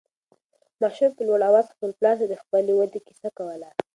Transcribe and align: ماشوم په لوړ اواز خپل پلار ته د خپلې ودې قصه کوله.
ماشوم 0.81 1.11
په 1.17 1.23
لوړ 1.27 1.39
اواز 1.49 1.65
خپل 1.73 1.89
پلار 1.99 2.15
ته 2.19 2.25
د 2.27 2.33
خپلې 2.41 2.71
ودې 2.75 2.99
قصه 3.07 3.29
کوله. 3.37 3.69